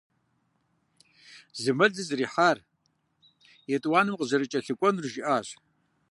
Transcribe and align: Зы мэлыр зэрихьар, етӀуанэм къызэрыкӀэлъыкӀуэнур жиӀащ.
Зы 1.61 1.71
мэлыр 1.77 2.03
зэрихьар, 2.07 2.57
етӀуанэм 3.75 4.15
къызэрыкӀэлъыкӀуэнур 4.19 5.05
жиӀащ. 5.13 5.47